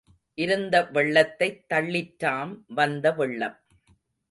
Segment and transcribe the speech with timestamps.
[0.33, 3.59] இருந்த வெள்ளத்தைத் தள்ளிற்றாம் வந்த வெள்ளம்.